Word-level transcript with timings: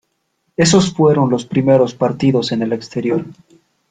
Esos 0.57 0.91
fueron 0.91 1.29
los 1.29 1.45
primeros 1.45 1.93
partidos 1.93 2.51
en 2.51 2.63
el 2.63 2.73
exterior. 2.73 3.23